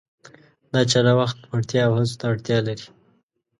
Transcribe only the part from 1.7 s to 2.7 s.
او هڅو ته اړتیا